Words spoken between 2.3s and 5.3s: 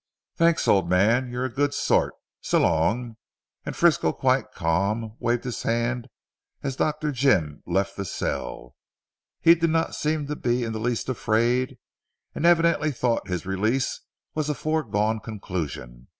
So long," and Frisco quite calm